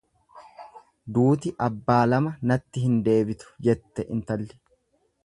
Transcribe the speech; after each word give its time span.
Duuti 1.17 1.51
abbaa 1.65 1.99
lama 2.13 2.33
natti 2.53 2.85
hin 2.87 2.97
deebitu 3.09 3.55
jette 3.69 4.07
intalli. 4.17 4.51